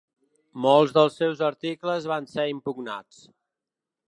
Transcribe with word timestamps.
Molts 0.65 0.93
dels 0.95 1.19
seus 1.23 1.43
articles 1.49 2.09
van 2.13 2.29
ser 2.35 2.47
impugnats. 2.57 3.23